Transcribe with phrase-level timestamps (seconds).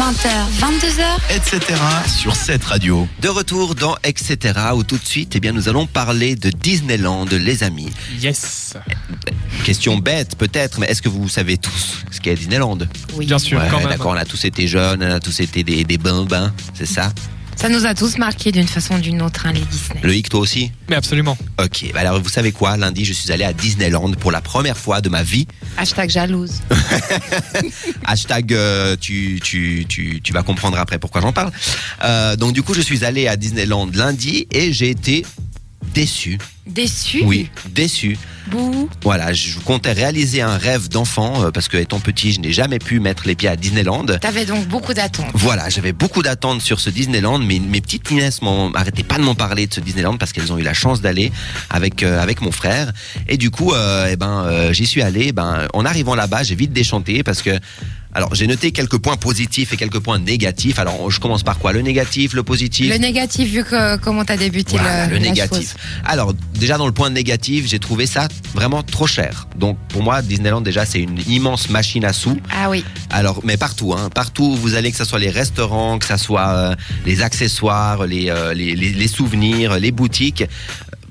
[0.00, 1.36] 20h, 22h.
[1.36, 1.60] etc.
[2.08, 3.06] sur cette radio.
[3.20, 4.38] De retour dans Etc.
[4.74, 7.90] où tout de suite, eh bien, nous allons parler de Disneyland, les amis.
[8.18, 8.76] Yes.
[9.62, 12.78] Question bête peut-être, mais est-ce que vous savez tous ce qu'est Disneyland?
[13.14, 13.26] Oui.
[13.26, 15.98] Bien sûr, Ouais, d'accord, on a tous été jeunes, on a tous été des, des
[15.98, 17.12] bambins, c'est ça?
[17.60, 20.00] Ça nous a tous marqués d'une façon ou d'une autre, hein, les Disney.
[20.02, 21.36] Le hic, toi aussi Mais absolument.
[21.62, 24.78] Ok, bah alors vous savez quoi Lundi, je suis allé à Disneyland pour la première
[24.78, 25.46] fois de ma vie.
[25.76, 26.62] Hashtag jalouse.
[28.06, 31.52] Hashtag, euh, tu, tu, tu, tu vas comprendre après pourquoi j'en parle.
[32.02, 35.26] Euh, donc du coup, je suis allé à Disneyland lundi et j'ai été
[35.94, 36.38] déçu.
[36.66, 38.16] Déçu Oui, déçu.
[38.48, 38.88] Bouh.
[39.02, 42.78] Voilà, je comptais réaliser un rêve d'enfant euh, parce que étant petit, je n'ai jamais
[42.78, 44.06] pu mettre les pieds à Disneyland.
[44.20, 45.30] T'avais donc beaucoup d'attentes.
[45.34, 49.22] Voilà, j'avais beaucoup d'attentes sur ce Disneyland, mais mes petites nièces m'ont arrêté pas de
[49.22, 51.32] m'en parler de ce Disneyland parce qu'elles ont eu la chance d'aller
[51.70, 52.92] avec euh, avec mon frère.
[53.28, 55.32] Et du coup, euh, eh ben, euh, j'y suis allé.
[55.32, 57.58] Ben, en arrivant là-bas, j'ai vite déchanté parce que.
[58.12, 60.80] Alors, j'ai noté quelques points positifs et quelques points négatifs.
[60.80, 61.72] Alors, je commence par quoi?
[61.72, 62.90] Le négatif, le positif?
[62.90, 65.76] Le négatif, vu que comment t'as débuté voilà, le, le négatif.
[66.04, 69.46] Alors, déjà dans le point négatif, j'ai trouvé ça vraiment trop cher.
[69.56, 72.36] Donc, pour moi, Disneyland, déjà, c'est une immense machine à sous.
[72.50, 72.84] Ah oui.
[73.10, 76.16] Alors, mais partout, hein, partout où vous allez, que ce soit les restaurants, que ce
[76.16, 76.74] soit euh,
[77.06, 80.44] les accessoires, les, euh, les, les, les souvenirs, les boutiques,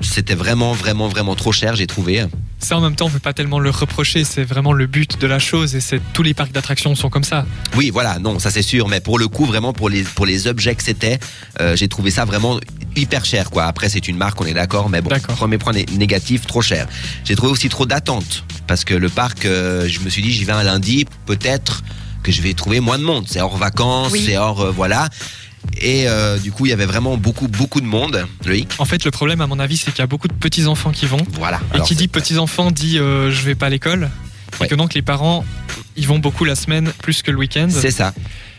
[0.00, 2.24] c'était vraiment, vraiment, vraiment trop cher, j'ai trouvé.
[2.60, 4.24] Ça, en même temps, on peut pas tellement le reprocher.
[4.24, 7.24] C'est vraiment le but de la chose et c'est tous les parcs d'attractions sont comme
[7.24, 7.46] ça.
[7.76, 10.46] Oui, voilà, non, ça c'est sûr, mais pour le coup, vraiment, pour les, pour les
[10.48, 11.18] objets que c'était,
[11.60, 12.58] euh, j'ai trouvé ça vraiment
[12.96, 13.64] hyper cher, quoi.
[13.64, 16.88] Après, c'est une marque, on est d'accord, mais bon, premier point né- négatif, trop cher.
[17.24, 20.44] J'ai trouvé aussi trop d'attentes, parce que le parc, euh, je me suis dit, j'y
[20.44, 21.82] vais un lundi, peut-être
[22.24, 23.24] que je vais trouver moins de monde.
[23.28, 24.24] C'est hors vacances, Oui.
[24.26, 25.08] c'est hors, euh, voilà.
[25.80, 28.68] Et euh, du coup, il y avait vraiment beaucoup, beaucoup de monde, Loïc.
[28.78, 30.90] En fait, le problème, à mon avis, c'est qu'il y a beaucoup de petits enfants
[30.90, 31.24] qui vont.
[31.34, 31.60] Voilà.
[31.70, 34.10] Et Alors, qui dit petits enfants dit euh, je vais pas à l'école.
[34.60, 34.66] Ouais.
[34.66, 35.44] Et que donc les parents,
[35.96, 37.68] ils vont beaucoup la semaine plus que le week-end.
[37.70, 38.12] C'est ça.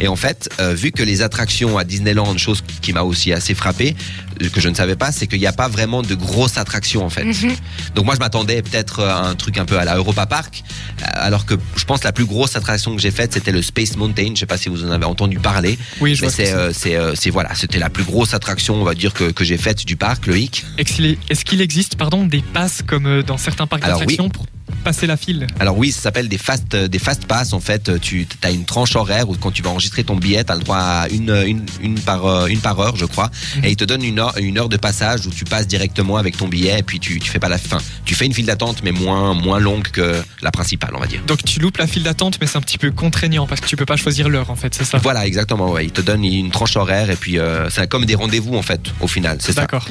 [0.00, 3.54] Et en fait, euh, vu que les attractions à Disneyland, chose qui m'a aussi assez
[3.54, 3.96] frappé,
[4.40, 7.04] euh, que je ne savais pas, c'est qu'il n'y a pas vraiment de grosses attractions
[7.04, 7.24] en fait.
[7.24, 7.54] Mhm.
[7.94, 10.62] Donc moi je m'attendais peut-être à un truc un peu à la Europa Park,
[11.02, 13.62] euh, alors que je pense que la plus grosse attraction que j'ai faite c'était le
[13.62, 14.32] Space Mountain.
[14.34, 17.14] Je sais pas si vous en avez entendu parler, Oui, je mais c'est euh, euh,
[17.32, 20.26] voilà, c'était la plus grosse attraction on va dire que, que j'ai faite du parc,
[20.26, 20.64] Loïc.
[20.78, 24.28] Est-ce qu'il est- est-ce qu'il existe pardon, des passes comme euh, dans certains parcs d'attractions
[24.30, 24.46] pour
[24.80, 28.00] passer la file Alors oui, ça s'appelle des fast euh, des fast pass en fait.
[28.00, 30.62] Tu as une tranche horaire où quand tu vas enregistrer ton billet, tu as le
[30.62, 33.64] droit à une, une, une par euh, une par heure, je crois, Mhm.
[33.64, 36.36] et ils te donnent une heure une heure de passage où tu passes directement avec
[36.36, 37.78] ton billet et puis tu tu fais pas la fin.
[38.04, 41.22] Tu fais une file d'attente mais moins moins longue que la principale, on va dire.
[41.26, 43.76] Donc tu loupes la file d'attente, mais c'est un petit peu contraignant parce que tu
[43.76, 44.98] peux pas choisir l'heure en fait, c'est ça?
[44.98, 45.70] Voilà, exactement.
[45.70, 45.84] Ouais.
[45.86, 48.80] Ils te donnent une tranche horaire et puis euh, c'est comme des rendez-vous en fait
[49.00, 49.62] au final, c'est ça.
[49.62, 49.86] D'accord.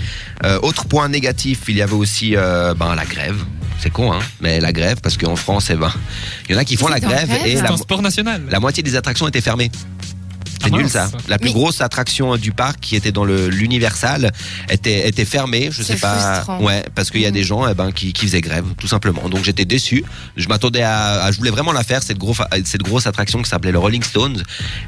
[0.46, 3.44] Euh, autre point négatif, il y avait aussi euh, ben la grève.
[3.82, 5.92] C'est con, hein, mais la grève parce qu'en France, eh ben,
[6.48, 8.44] il y en a qui font la grève grève et C'est la, un sport national.
[8.50, 9.72] la moitié des attractions étaient fermées.
[10.62, 10.92] C'est Ah nul mince.
[10.92, 11.10] ça.
[11.28, 14.32] La plus Mais- grosse attraction du parc qui était dans le l'Universal
[14.70, 15.70] était était fermée.
[15.72, 16.34] Je C'est sais pas.
[16.36, 16.62] frustrant.
[16.64, 19.30] Ouais, parce qu'il y a des gens eh ben qui, qui faisaient grève tout simplement.
[19.30, 20.04] Donc j'étais déçu.
[20.38, 23.50] Je m'attendais à, à- je voulais vraiment la faire cette grosse cette grosse attraction qui
[23.50, 24.44] s'appelait le Rolling Stones.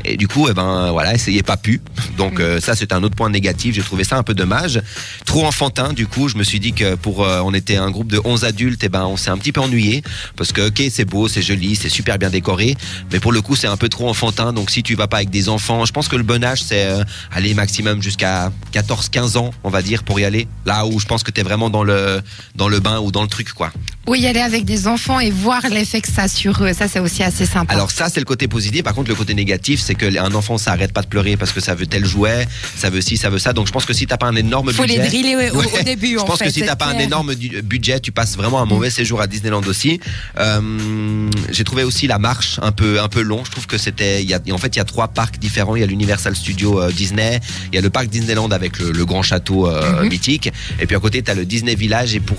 [0.06, 1.82] Et du coup eh ben voilà, essayez pas pu.
[2.18, 2.42] Donc Mhm.
[2.42, 3.76] euh, ça c'est un autre point négatif.
[3.76, 4.82] J'ai trouvé ça un peu dommage.
[5.26, 5.94] Trop enfantin.
[5.94, 8.44] Du coup je me suis dit que pour euh, on était un groupe de 11
[8.44, 10.04] adultes et ben on s'est un petit peu ennuyé
[10.36, 12.76] parce que ok c'est beau, c'est joli, c'est super bien décoré,
[13.12, 14.52] mais pour le coup c'est un peu trop enfantin.
[14.54, 16.86] Donc si tu vas pas avec des enfants, je pense que le bon âge c'est
[16.86, 20.48] euh, aller maximum jusqu'à 14-15 ans, on va dire, pour y aller.
[20.66, 22.22] Là où je pense que tu es vraiment dans le
[22.56, 23.72] dans le bain ou dans le truc quoi.
[24.08, 26.74] Oui, y aller avec des enfants et voir l'effet que ça a sur eux.
[26.74, 27.74] Ça, c'est aussi assez sympa.
[27.74, 28.84] Alors ça c'est le côté positif.
[28.84, 31.52] Par contre le côté négatif c'est que un enfant ça arrête pas de pleurer parce
[31.52, 33.54] que ça veut tel jouet, ça veut ci, ça veut ça.
[33.54, 35.62] Donc je pense que si t'as pas un énorme faut les budget, driller au, au
[35.62, 35.84] Ouais.
[35.84, 36.14] début.
[36.16, 37.34] Je en pense fait, que si t'as pas un énorme
[37.64, 40.00] budget, tu passes vraiment un mauvais séjour à Disneyland aussi.
[40.40, 43.44] Euh, J'ai trouvé aussi la marche un peu un peu long.
[43.46, 45.51] Je trouve que c'était, en fait, il y a trois parcs différents.
[45.76, 47.40] Il y a l'Universal Studio euh, Disney,
[47.72, 50.10] il y a le parc Disneyland avec le, le grand château euh, Mhm.
[50.10, 52.16] mythique, et puis à côté t'as le Disney Village.
[52.16, 52.38] Et pour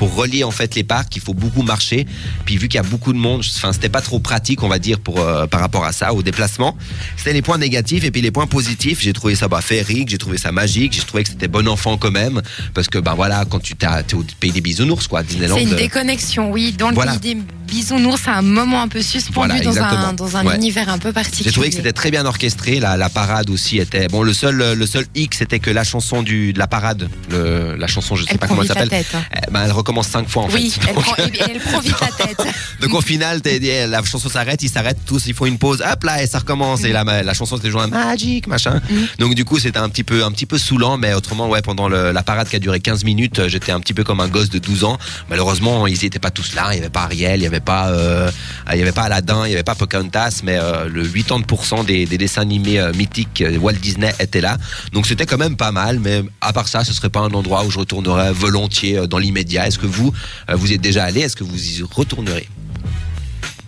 [0.00, 2.06] pour relier en fait les parcs, il faut beaucoup marcher.
[2.46, 4.78] Puis vu qu'il y a beaucoup de monde, enfin c'était pas trop pratique, on va
[4.78, 6.74] dire, pour euh, par rapport à ça, au déplacement.
[7.18, 9.02] C'était les points négatifs et puis les points positifs.
[9.02, 11.98] J'ai trouvé ça bah, féerique, j'ai trouvé ça magique, j'ai trouvé que c'était bon enfant
[11.98, 12.40] quand même,
[12.72, 15.56] parce que ben voilà, quand tu t'es au pays des bisounours quoi, Disneyland.
[15.56, 16.72] C'est une euh, déconnexion, oui.
[16.78, 17.18] Dans le Voilà.
[17.18, 20.56] pays des bisounours, c'est un moment un peu suspendu Voilà, dans un, dans un Ouais.
[20.56, 21.44] univers un peu particulier.
[21.44, 22.80] J'ai trouvé que c'était très bien orchestré.
[22.80, 24.22] La, la parade aussi était bon.
[24.22, 27.86] Le seul le seul hic c'était que la chanson du de la parade, le, la
[27.86, 28.88] chanson je sais Elle pas comment elle s'appelle.
[29.14, 29.22] hein.
[29.36, 30.88] Eh ben, elle recommence cinq fois en Oui, fait.
[30.88, 32.42] elle prend, et elle prend vite la tête.
[32.80, 36.22] donc au final, la chanson s'arrête, ils s'arrêtent tous, ils font une pause, hop là,
[36.22, 36.84] et ça recommence.
[36.84, 38.80] Et la, la chanson c'était toujours un magic, machin.
[38.90, 39.06] Mhm.
[39.18, 41.88] Donc du coup, c'était un petit peu, un petit peu saoulant, mais autrement, ouais, pendant
[41.88, 44.28] le- la parade qui a duré 15 minutes, euh, j'étais un petit peu comme un
[44.28, 44.98] gosse de 12 ans.
[45.28, 46.68] Malheureusement, ils étaient pas tous là.
[46.72, 48.30] Il y avait pas Ariel, il y avait pas, euh,
[48.72, 52.06] il y avait pas Aladdin, il y avait pas Pocahontas, mais euh, le 80% des,
[52.06, 54.56] des dessins animés euh, mythiques Walt Disney étaient là.
[54.92, 57.64] Donc c'était quand même pas mal, mais à part ça, ce serait pas un endroit
[57.64, 59.66] où je retournerais volontiers dans l'immédiat.
[59.66, 60.12] Est-ce que vous,
[60.48, 62.48] euh, vous êtes déjà allé Est-ce que vous y retournerez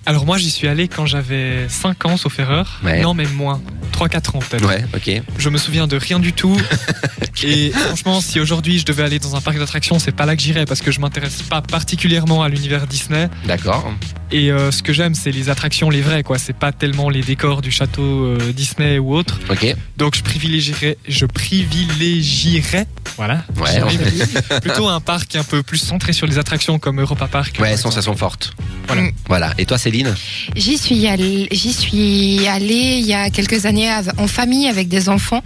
[0.07, 2.81] Alors moi j'y suis allé quand j'avais 5 ans sauf erreur.
[2.85, 3.01] Ouais.
[3.01, 3.61] Non même moins.
[3.93, 4.67] 3-4 ans peut-être.
[4.67, 5.23] Ouais, ok.
[5.39, 6.57] Je me souviens de rien du tout.
[7.45, 10.43] Et franchement, si aujourd'hui je devais aller dans un parc d'attractions, c'est pas là que
[10.43, 13.29] j'irais parce que je m'intéresse pas particulièrement à l'univers Disney.
[13.47, 13.93] D'accord.
[14.31, 16.39] Et euh, ce que j'aime, c'est les attractions, les vraies, quoi.
[16.39, 19.39] C'est pas tellement les décors du château euh, Disney ou autre.
[19.51, 19.75] Ok.
[19.97, 22.87] Donc je privilégierais, je privilégierais,
[23.27, 23.43] voilà,
[23.85, 27.57] Ouais, plutôt un parc un peu plus centré sur les attractions comme Europa Park.
[27.61, 28.53] Ouais, sensation forte.
[28.89, 29.03] Voilà.
[29.29, 29.53] Voilà.
[29.59, 30.15] Et toi, Céline
[30.57, 35.09] J'y suis allée, j'y suis allée il y a quelques années en famille avec des
[35.09, 35.43] enfants.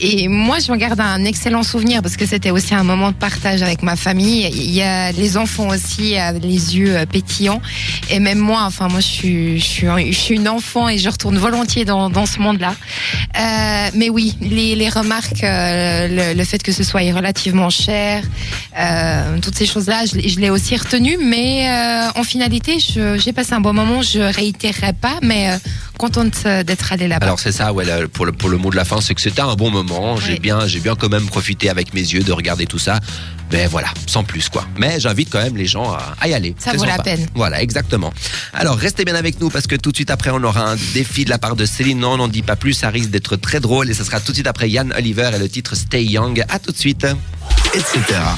[0.00, 3.62] Et moi, j'en garde un excellent souvenir parce que c'était aussi un moment de partage
[3.62, 4.48] avec ma famille.
[4.52, 7.62] Il y a les enfants aussi, euh, les yeux euh, pétillants.
[8.10, 10.98] Et même moi, enfin, moi, je suis, je suis, un- je suis une enfant et
[10.98, 12.74] je retourne volontiers dans, dans ce monde-là.
[13.38, 18.22] Euh, mais oui, les, les remarques, euh, le, le fait que ce soit relativement cher,
[18.78, 21.18] euh, toutes ces choses-là, je, l'ai- je l'ai aussi retenu.
[21.22, 24.02] Mais euh, en finalité, j'ai passé un bon moment.
[24.02, 25.56] Je réitérerai pas, mais euh,
[25.98, 27.26] contente d'être allée là-bas.
[27.26, 29.42] Alors c'est ça, ouais, pour, le, pour le mot de la fin, c'est que c'était
[29.42, 30.16] un bon moment.
[30.16, 30.40] J'ai Oui.
[30.40, 32.98] bien, j'ai bien quand même profité avec mes yeux de regarder tout ça.
[33.50, 34.64] Mais voilà, sans plus quoi.
[34.78, 36.54] Mais j'invite quand même les gens à, y aller.
[36.58, 37.26] Ça vaut la peine.
[37.34, 38.10] Voilà, exactement.
[38.54, 41.26] Alors restez bien avec nous parce que tout de suite après, on aura un défi
[41.26, 41.98] de la part de Céline.
[41.98, 42.72] Non, on n'en dit pas plus.
[42.72, 45.38] Ça risque d'être très drôle et ce sera tout de suite après Yann Oliver et
[45.38, 46.42] le titre Stay Young.
[46.48, 46.91] À tout de suite.
[47.74, 48.36] Etc.